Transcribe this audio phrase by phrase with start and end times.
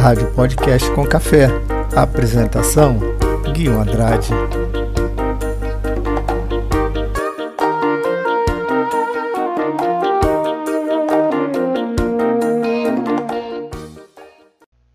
[0.00, 1.48] Rádio Podcast com Café.
[1.94, 2.98] Apresentação:
[3.52, 4.30] Guilherme Andrade.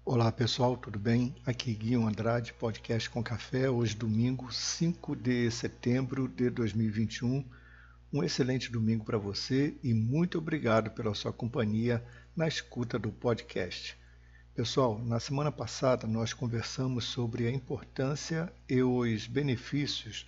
[0.04, 1.36] Olá pessoal, tudo bem?
[1.46, 3.70] Aqui Guilherme Andrade, Podcast com Café.
[3.70, 7.46] Hoje, domingo 5 de setembro de 2021.
[8.12, 12.04] Um excelente domingo para você e muito obrigado pela sua companhia
[12.36, 14.04] na escuta do podcast.
[14.56, 20.26] Pessoal, na semana passada nós conversamos sobre a importância e os benefícios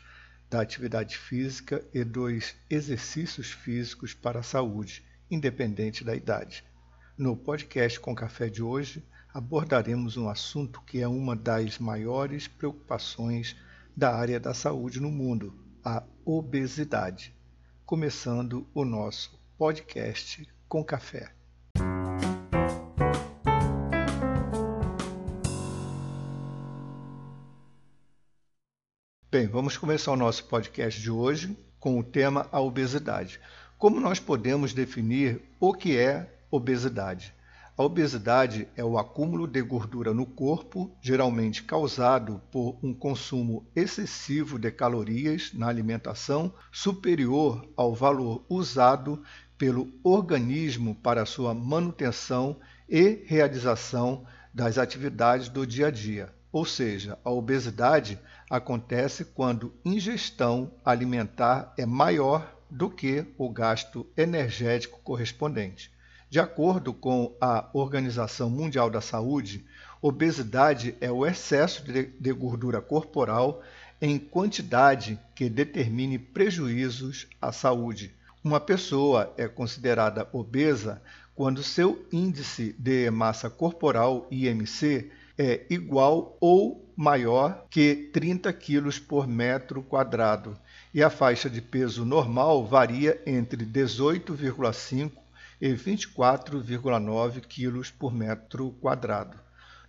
[0.50, 6.66] da atividade física e dos exercícios físicos para a saúde, independente da idade.
[7.18, 9.02] No podcast com café de hoje,
[9.34, 13.56] abordaremos um assunto que é uma das maiores preocupações
[13.96, 17.34] da área da saúde no mundo, a obesidade.
[17.86, 21.37] Começando o nosso podcast com café.
[29.68, 33.38] Vamos começar o nosso podcast de hoje com o tema a obesidade.
[33.78, 37.34] Como nós podemos definir o que é obesidade?
[37.78, 44.58] A obesidade é o acúmulo de gordura no corpo, geralmente causado por um consumo excessivo
[44.58, 49.22] de calorias na alimentação superior ao valor usado
[49.58, 52.58] pelo organismo para sua manutenção
[52.88, 56.37] e realização das atividades do dia a dia.
[56.58, 58.20] Ou seja, a obesidade
[58.50, 65.92] acontece quando ingestão alimentar é maior do que o gasto energético correspondente.
[66.32, 69.68] De acordo com a Organização Mundial da Saúde,
[70.02, 73.62] obesidade é o excesso de gordura corporal
[74.02, 78.16] em quantidade que determine prejuízos à saúde.
[78.44, 81.04] Uma pessoa é considerada obesa
[81.36, 89.28] quando seu índice de massa corporal, IMC, é igual ou maior que 30 kg por
[89.28, 90.58] metro quadrado
[90.94, 95.12] e a faixa de peso normal varia entre 18,5
[95.62, 99.38] e 24,9 kg por metro quadrado.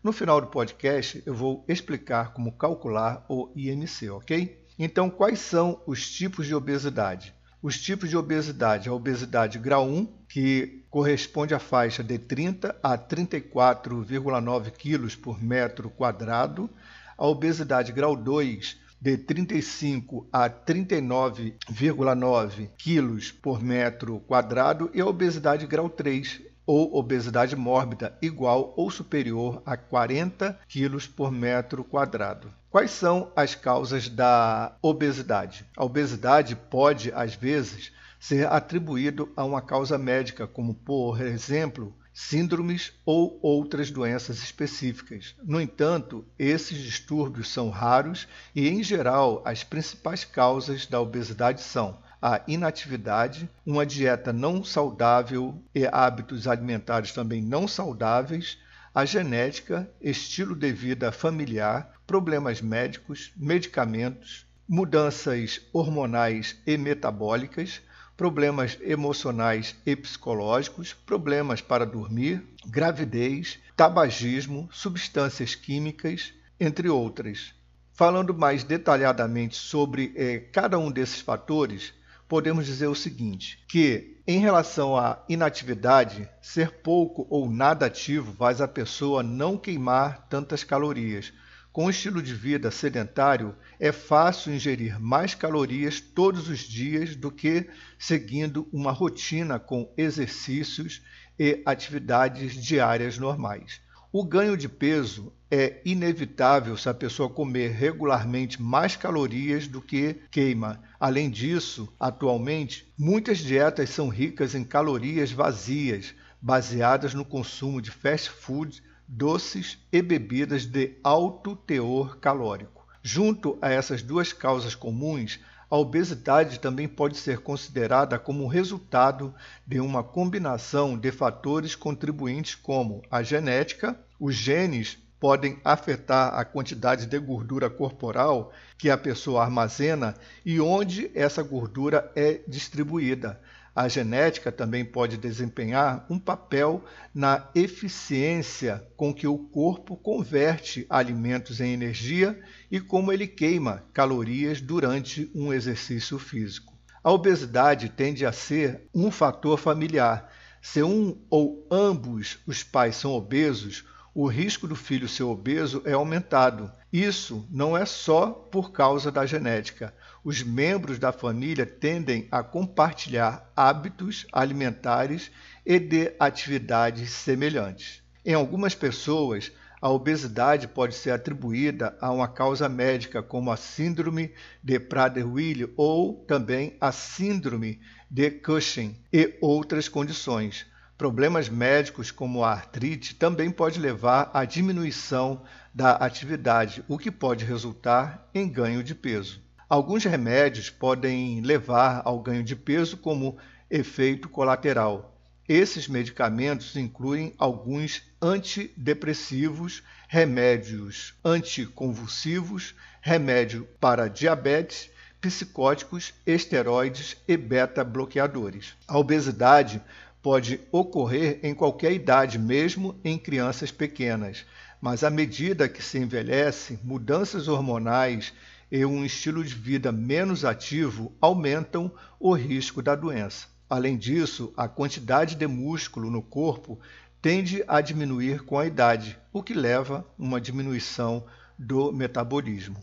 [0.03, 4.65] No final do podcast, eu vou explicar como calcular o IMC, ok?
[4.79, 7.35] Então, quais são os tipos de obesidade?
[7.61, 12.97] Os tipos de obesidade: a obesidade grau 1, que corresponde à faixa de 30 a
[12.97, 16.71] 34,9 kg por metro quadrado,
[17.17, 25.67] a obesidade grau 2, de 35 a 39,9 kg por metro quadrado, e a obesidade
[25.67, 32.53] grau 3, ou obesidade mórbida, igual ou superior a 40 kg por metro quadrado.
[32.69, 35.65] Quais são as causas da obesidade?
[35.75, 37.91] A obesidade pode, às vezes,
[38.21, 45.35] ser atribuído a uma causa médica, como, por exemplo, síndromes ou outras doenças específicas.
[45.43, 51.97] No entanto, esses distúrbios são raros e, em geral, as principais causas da obesidade são
[52.21, 58.59] a inatividade, uma dieta não saudável e hábitos alimentares também não saudáveis,
[58.95, 67.81] a genética, estilo de vida familiar, problemas médicos, medicamentos, mudanças hormonais e metabólicas,
[68.17, 77.55] problemas emocionais e psicológicos, problemas para dormir, gravidez, tabagismo, substâncias químicas, entre outras.
[77.93, 81.93] Falando mais detalhadamente sobre eh, cada um desses fatores,
[82.29, 88.61] podemos dizer o seguinte: que em relação à inatividade, ser pouco ou nada ativo faz
[88.61, 91.33] a pessoa não queimar tantas calorias.
[91.73, 97.31] Com um estilo de vida sedentário, é fácil ingerir mais calorias todos os dias do
[97.31, 97.69] que
[97.99, 101.03] seguindo uma rotina com exercícios
[101.39, 103.81] e atividades diárias normais.
[104.11, 110.17] O ganho de peso é inevitável se a pessoa comer regularmente mais calorias do que
[110.31, 110.83] queima.
[111.01, 118.29] Além disso, atualmente, muitas dietas são ricas em calorias vazias, baseadas no consumo de fast
[118.31, 122.85] food, doces e bebidas de alto teor calórico.
[123.01, 125.39] Junto a essas duas causas comuns,
[125.71, 129.33] a obesidade também pode ser considerada como resultado
[129.65, 137.07] de uma combinação de fatores contribuintes como a genética, os genes podem afetar a quantidade
[137.07, 143.41] de gordura corporal que a pessoa armazena e onde essa gordura é distribuída.
[143.75, 146.85] A genética também pode desempenhar um papel
[147.15, 152.37] na eficiência com que o corpo converte alimentos em energia
[152.73, 156.77] e como ele queima calorias durante um exercício físico.
[157.05, 160.29] A obesidade tende a ser um fator familiar.
[160.61, 165.93] Se um ou ambos os pais são obesos, o risco do filho ser obeso é
[165.93, 166.71] aumentado.
[166.93, 169.95] Isso não é só por causa da genética.
[170.25, 175.31] Os membros da família tendem a compartilhar hábitos alimentares
[175.65, 178.03] e de atividades semelhantes.
[178.25, 184.33] Em algumas pessoas, a obesidade pode ser atribuída a uma causa médica, como a síndrome
[184.63, 187.81] de Prader-Willi ou também a síndrome
[188.11, 190.67] de Cushing e outras condições.
[190.99, 197.45] Problemas médicos como a artrite também pode levar à diminuição da atividade, o que pode
[197.45, 199.41] resultar em ganho de peso.
[199.69, 203.39] Alguns remédios podem levar ao ganho de peso como
[203.71, 205.17] efeito colateral.
[205.49, 214.91] Esses medicamentos incluem alguns antidepressivos, remédios anticonvulsivos, remédio para diabetes,
[215.21, 218.75] psicóticos, esteroides e beta-bloqueadores.
[218.87, 219.81] A obesidade
[220.23, 224.45] pode ocorrer em qualquer idade, mesmo em crianças pequenas,
[224.81, 228.33] mas à medida que se envelhece, mudanças hormonais
[228.71, 233.47] e um estilo de vida menos ativo aumentam o risco da doença.
[233.69, 236.79] Além disso, a quantidade de músculo no corpo
[237.21, 241.25] tende a diminuir com a idade, o que leva a uma diminuição
[241.59, 242.77] do metabolismo.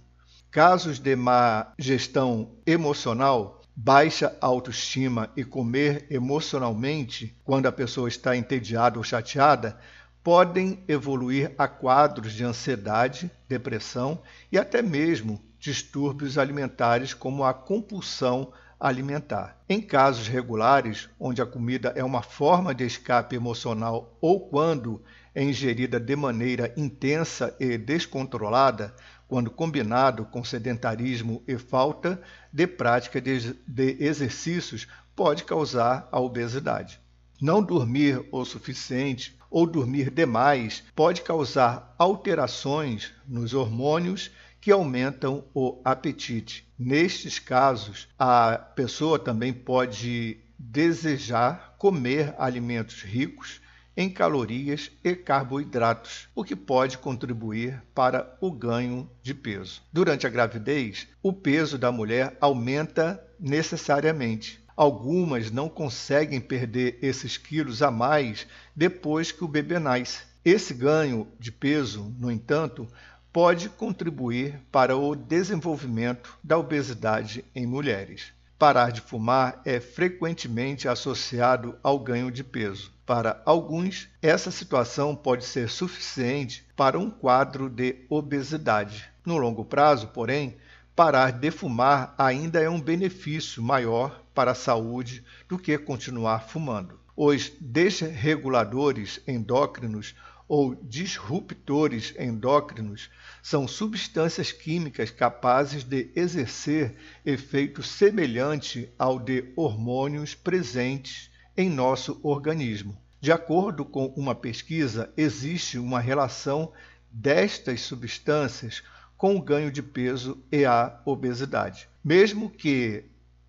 [0.52, 8.98] Casos de má gestão emocional baixa autoestima e comer emocionalmente quando a pessoa está entediada
[8.98, 9.77] ou chateada
[10.24, 18.51] podem evoluir a quadros de ansiedade, depressão e até mesmo distúrbios alimentares como a compulsão
[18.80, 19.62] alimentar.
[19.68, 25.44] Em casos regulares, onde a comida é uma forma de escape emocional ou quando é
[25.44, 28.95] ingerida de maneira intensa e descontrolada,
[29.27, 37.00] quando combinado com sedentarismo e falta de prática de, de exercícios, pode causar a obesidade.
[37.42, 45.80] Não dormir o suficiente ou dormir demais pode causar alterações nos hormônios que aumentam o
[45.83, 46.68] apetite.
[46.78, 53.62] Nestes casos, a pessoa também pode desejar comer alimentos ricos
[53.97, 59.81] em calorias e carboidratos, o que pode contribuir para o ganho de peso.
[59.92, 64.63] Durante a gravidez, o peso da mulher aumenta necessariamente.
[64.75, 68.45] Algumas não conseguem perder esses quilos a mais
[68.75, 70.24] depois que o bebê nasce.
[70.44, 72.88] Esse ganho de peso, no entanto,
[73.31, 78.33] pode contribuir para o desenvolvimento da obesidade em mulheres.
[78.57, 82.90] Parar de fumar é frequentemente associado ao ganho de peso.
[83.06, 89.10] Para alguns, essa situação pode ser suficiente para um quadro de obesidade.
[89.25, 90.56] No longo prazo, porém,
[90.96, 96.98] parar de fumar ainda é um benefício maior para a saúde do que continuar fumando.
[97.13, 100.16] Os desreguladores endócrinos
[100.47, 103.09] ou disruptores endócrinos
[103.42, 106.95] são substâncias químicas capazes de exercer
[107.25, 112.97] efeito semelhante ao de hormônios presentes em nosso organismo.
[113.19, 116.71] De acordo com uma pesquisa, existe uma relação
[117.12, 118.83] destas substâncias
[119.18, 121.88] com o ganho de peso e a obesidade.
[122.03, 123.06] Mesmo que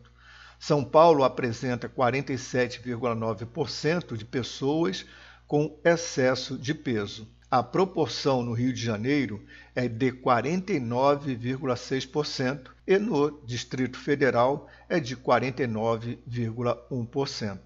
[0.59, 5.05] São Paulo apresenta 47,9% de pessoas
[5.53, 7.29] com excesso de peso.
[7.51, 9.45] A proporção no Rio de Janeiro
[9.75, 17.59] é de 49,6% e no Distrito Federal é de 49,1%.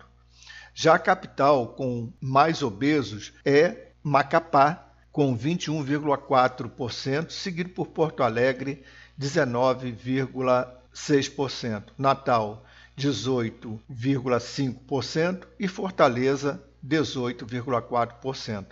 [0.74, 8.82] Já a capital com mais obesos é Macapá, com 21,4%, seguido por Porto Alegre,
[9.16, 12.66] 19,6%, Natal,
[12.98, 18.66] 18,5% e Fortaleza, 18,4%.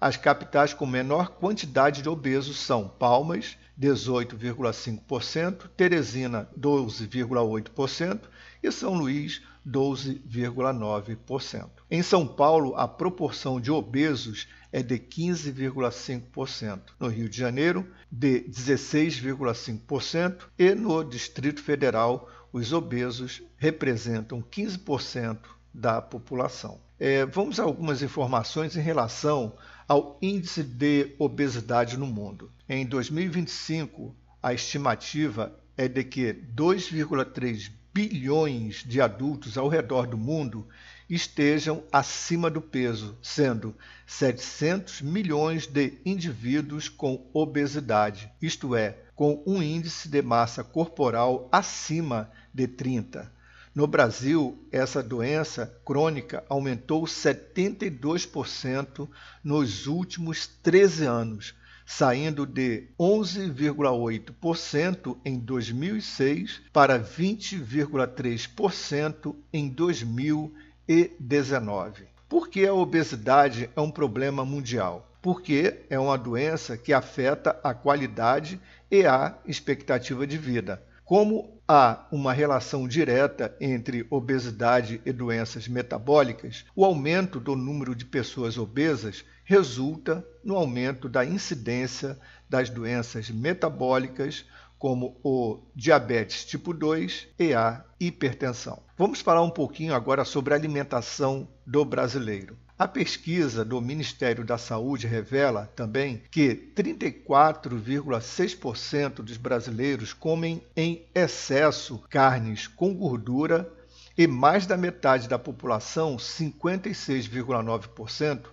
[0.00, 8.20] As capitais com menor quantidade de obesos são Palmas, 18,5%, Teresina, 12,8%
[8.62, 11.68] e São Luís, 12,9%.
[11.90, 18.40] Em São Paulo, a proporção de obesos é de 15,5%, no Rio de Janeiro, de
[18.42, 25.38] 16,5% e no Distrito Federal, os obesos representam 15%
[25.72, 26.80] da população.
[26.98, 29.52] É, vamos a algumas informações em relação
[29.86, 32.50] ao índice de obesidade no mundo.
[32.68, 40.68] Em 2025, a estimativa é de que 2,3 bilhões de adultos ao redor do mundo
[41.08, 43.74] estejam acima do peso, sendo
[44.06, 52.30] 700 milhões de indivíduos com obesidade, isto é, com um índice de massa corporal acima
[52.52, 53.32] de 30.
[53.78, 59.08] No Brasil, essa doença crônica aumentou 72%
[59.44, 61.54] nos últimos 13 anos,
[61.86, 72.08] saindo de 11,8% em 2006 para 20,3% em 2019.
[72.28, 75.08] Por que a obesidade é um problema mundial?
[75.22, 80.82] Porque é uma doença que afeta a qualidade e a expectativa de vida.
[81.08, 88.04] Como há uma relação direta entre obesidade e doenças metabólicas, o aumento do número de
[88.04, 94.44] pessoas obesas resulta no aumento da incidência das doenças metabólicas,
[94.78, 98.82] como o diabetes tipo 2 e a hipertensão.
[98.96, 102.56] Vamos falar um pouquinho agora sobre a alimentação do brasileiro.
[102.78, 111.98] A pesquisa do Ministério da Saúde revela também que 34,6% dos brasileiros comem em excesso
[112.08, 113.68] carnes com gordura
[114.16, 118.44] e mais da metade da população, 56,9%,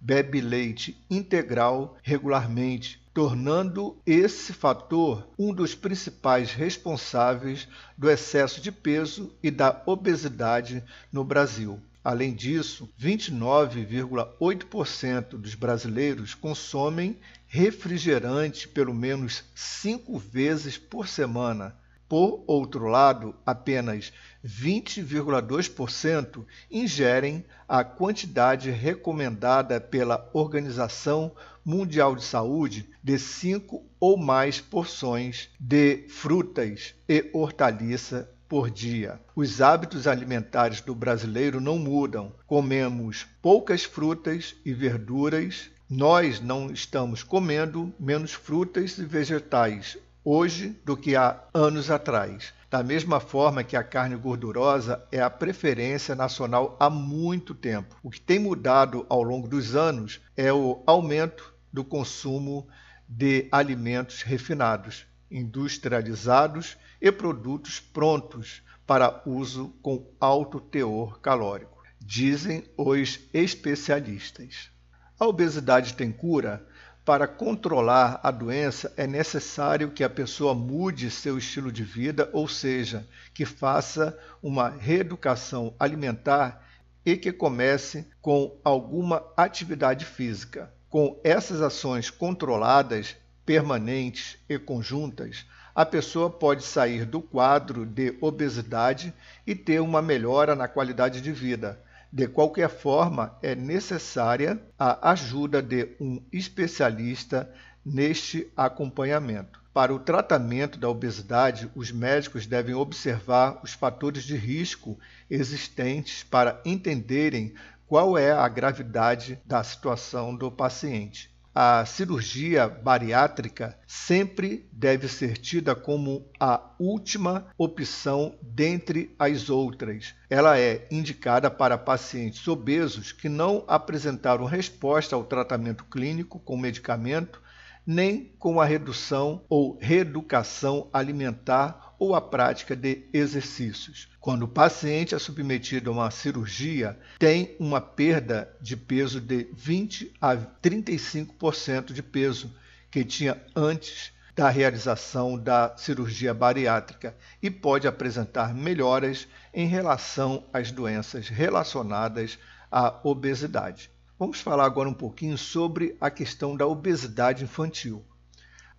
[0.00, 9.32] bebe leite integral regularmente, tornando esse fator um dos principais responsáveis do excesso de peso
[9.42, 11.80] e da obesidade no Brasil.
[12.04, 17.16] Além disso, 29,8% dos brasileiros consomem
[17.46, 21.76] refrigerante pelo menos cinco vezes por semana.
[22.12, 24.12] Por outro lado, apenas
[24.44, 31.32] 20,2% ingerem a quantidade recomendada pela Organização
[31.64, 39.18] Mundial de Saúde de cinco ou mais porções de frutas e hortaliça por dia.
[39.34, 42.30] Os hábitos alimentares do brasileiro não mudam.
[42.46, 45.70] Comemos poucas frutas e verduras.
[45.88, 52.52] Nós não estamos comendo menos frutas e vegetais hoje do que há anos atrás.
[52.70, 57.96] Da mesma forma que a carne gordurosa é a preferência nacional há muito tempo.
[58.02, 62.66] O que tem mudado ao longo dos anos é o aumento do consumo
[63.08, 73.20] de alimentos refinados, industrializados e produtos prontos para uso com alto teor calórico, dizem os
[73.32, 74.70] especialistas.
[75.18, 76.66] A obesidade tem cura?
[77.04, 82.46] Para controlar a doença é necessário que a pessoa mude seu estilo de vida, ou
[82.46, 83.04] seja,
[83.34, 86.64] que faça uma reeducação alimentar
[87.04, 90.72] e que comece com alguma atividade física.
[90.88, 95.44] Com essas ações controladas, permanentes e conjuntas,
[95.74, 99.12] a pessoa pode sair do quadro de obesidade
[99.44, 101.80] e ter uma melhora na qualidade de vida.
[102.14, 107.50] De qualquer forma, é necessária a ajuda de um especialista
[107.82, 109.62] neste acompanhamento.
[109.72, 114.98] Para o tratamento da obesidade, os médicos devem observar os fatores de risco
[115.30, 117.54] existentes para entenderem
[117.86, 121.31] qual é a gravidade da situação do paciente.
[121.54, 130.14] A cirurgia bariátrica sempre deve ser tida como a última opção dentre as outras.
[130.30, 137.42] Ela é indicada para pacientes obesos que não apresentaram resposta ao tratamento clínico com medicamento,
[137.86, 144.08] nem com a redução ou reeducação alimentar ou a prática de exercícios.
[144.18, 150.12] Quando o paciente é submetido a uma cirurgia, tem uma perda de peso de 20
[150.20, 152.52] a 35% de peso
[152.90, 160.72] que tinha antes da realização da cirurgia bariátrica e pode apresentar melhoras em relação às
[160.72, 162.36] doenças relacionadas
[162.68, 163.92] à obesidade.
[164.18, 168.04] Vamos falar agora um pouquinho sobre a questão da obesidade infantil.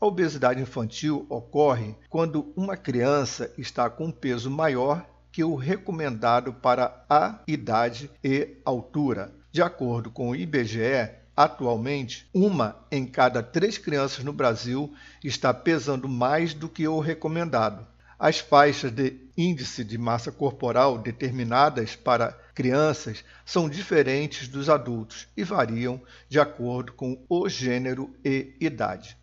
[0.03, 6.51] A obesidade infantil ocorre quando uma criança está com um peso maior que o recomendado
[6.51, 9.33] para a idade e altura.
[9.49, 14.93] De acordo com o IBGE, atualmente, uma em cada três crianças no Brasil
[15.23, 17.87] está pesando mais do que o recomendado.
[18.19, 25.45] As faixas de índice de massa corporal determinadas para crianças são diferentes dos adultos e
[25.45, 29.22] variam de acordo com o gênero e idade.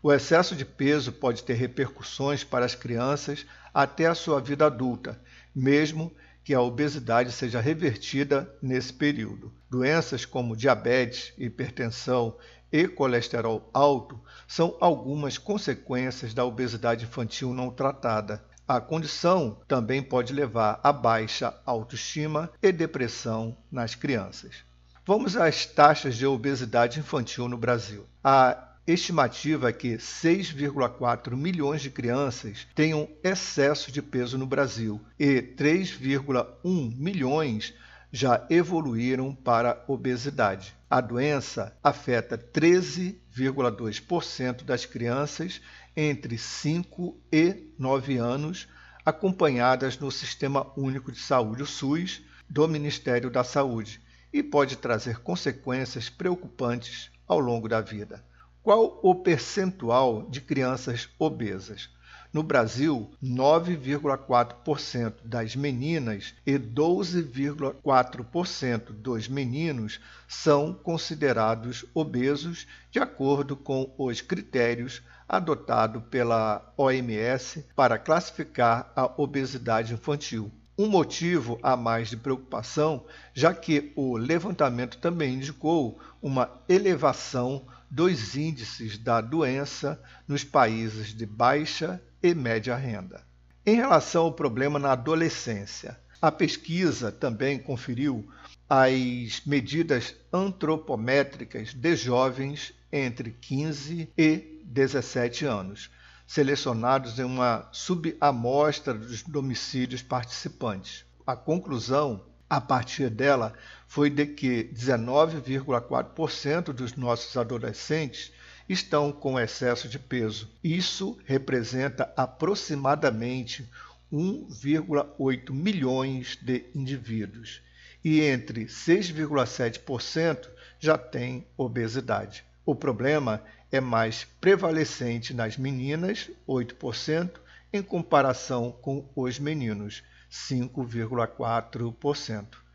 [0.00, 5.20] O excesso de peso pode ter repercussões para as crianças até a sua vida adulta,
[5.54, 6.12] mesmo
[6.44, 9.52] que a obesidade seja revertida nesse período.
[9.68, 12.36] Doenças como diabetes, hipertensão
[12.72, 18.42] e colesterol alto são algumas consequências da obesidade infantil não tratada.
[18.66, 24.64] A condição também pode levar a baixa autoestima e depressão nas crianças.
[25.04, 28.06] Vamos às taxas de obesidade infantil no Brasil.
[28.22, 35.42] A estimativa é que 6,4 milhões de crianças tenham excesso de peso no Brasil e
[35.42, 37.74] 3,1 milhões
[38.10, 40.74] já evoluíram para obesidade.
[40.88, 45.60] A doença afeta 13,2% das crianças
[45.94, 48.66] entre 5 e 9 anos,
[49.04, 54.00] acompanhadas no Sistema Único de Saúde, o SUS, do Ministério da Saúde,
[54.32, 58.26] e pode trazer consequências preocupantes ao longo da vida.
[58.62, 61.88] Qual o percentual de crianças obesas?
[62.30, 73.94] No Brasil, 9,4% das meninas e 12,4% dos meninos são considerados obesos, de acordo com
[73.96, 80.52] os critérios adotados pela OMS para classificar a obesidade infantil.
[80.76, 88.36] Um motivo a mais de preocupação, já que o levantamento também indicou uma elevação dos
[88.36, 93.22] índices da doença nos países de baixa e média renda.
[93.64, 98.28] Em relação ao problema na adolescência, a pesquisa também conferiu
[98.68, 105.90] as medidas antropométricas de jovens entre 15 e 17 anos,
[106.26, 111.04] selecionados em uma subamostra dos domicílios participantes.
[111.26, 113.52] A conclusão a partir dela
[113.86, 118.32] foi de que 19,4% dos nossos adolescentes
[118.68, 120.50] estão com excesso de peso.
[120.62, 123.68] Isso representa aproximadamente
[124.12, 127.62] 1,8 milhões de indivíduos
[128.04, 132.44] e entre 6,7% já têm obesidade.
[132.64, 137.32] O problema é mais prevalecente nas meninas, 8%,
[137.72, 142.68] em comparação com os meninos, 5,4%.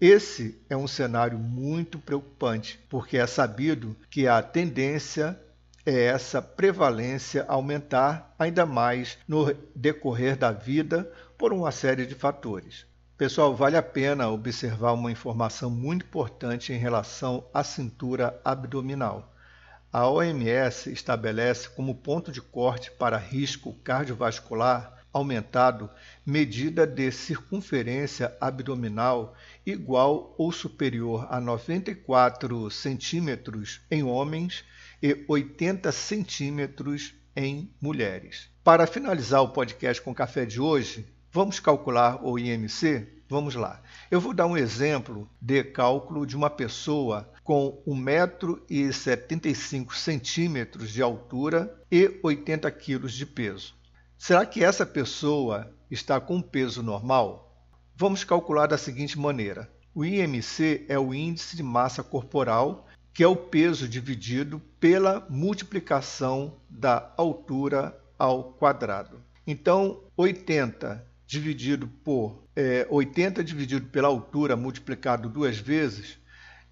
[0.00, 5.36] Esse é um cenário muito preocupante, porque é sabido que a tendência
[5.84, 12.86] é essa prevalência aumentar ainda mais no decorrer da vida por uma série de fatores.
[13.16, 19.34] Pessoal, vale a pena observar uma informação muito importante em relação à cintura abdominal.
[19.92, 25.90] A OMS estabelece como ponto de corte para risco cardiovascular aumentado
[26.24, 34.64] medida de circunferência abdominal igual ou superior a 94 centímetros em homens
[35.02, 38.50] e 80 centímetros em mulheres.
[38.64, 43.06] Para finalizar o podcast com café de hoje, vamos calcular o IMC?
[43.28, 43.80] Vamos lá.
[44.10, 52.18] Eu vou dar um exemplo de cálculo de uma pessoa com 1,75m de altura e
[52.22, 53.77] 80 kg de peso.
[54.18, 57.64] Será que essa pessoa está com peso normal?
[57.94, 63.26] Vamos calcular da seguinte maneira: o IMC é o índice de massa corporal que é
[63.26, 69.20] o peso dividido pela multiplicação da altura ao quadrado.
[69.46, 76.18] Então, 80 dividido por é, 80 dividido pela altura multiplicado duas vezes,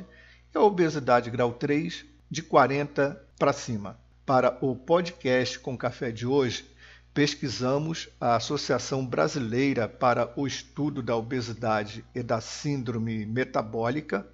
[0.54, 4.00] e a obesidade grau 3 de 40 para cima.
[4.26, 6.66] Para o podcast com café de hoje,
[7.14, 14.28] pesquisamos a Associação Brasileira para o Estudo da Obesidade e da Síndrome Metabólica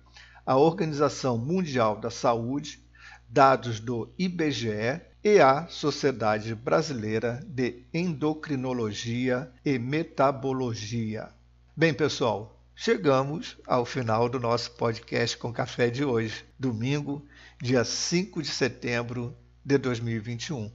[0.45, 2.84] a Organização Mundial da Saúde,
[3.29, 11.29] dados do IBGE e a Sociedade Brasileira de Endocrinologia e Metabologia.
[11.75, 17.25] Bem, pessoal, chegamos ao final do nosso podcast com café de hoje, domingo,
[17.62, 20.69] dia 5 de setembro de 2021.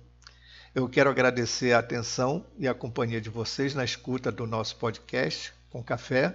[0.75, 5.53] Eu quero agradecer a atenção e a companhia de vocês na escuta do nosso podcast
[5.69, 6.35] com café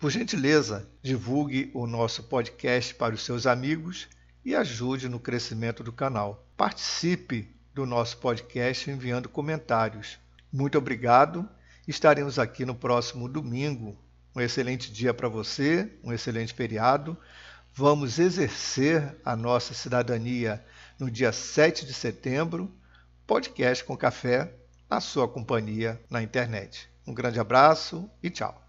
[0.00, 4.08] por gentileza, divulgue o nosso podcast para os seus amigos
[4.42, 6.48] e ajude no crescimento do canal.
[6.56, 10.18] Participe do nosso podcast enviando comentários.
[10.50, 11.46] Muito obrigado.
[11.86, 13.94] Estaremos aqui no próximo domingo.
[14.34, 17.14] Um excelente dia para você, um excelente feriado.
[17.74, 20.64] Vamos exercer a nossa cidadania
[20.98, 22.74] no dia 7 de setembro.
[23.26, 24.54] Podcast com café,
[24.88, 26.88] a sua companhia na internet.
[27.06, 28.66] Um grande abraço e tchau.